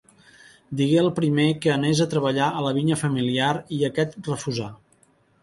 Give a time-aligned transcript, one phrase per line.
[0.77, 4.73] Digué al primer que anés a treballar a la vinya familiar i aquest refusà.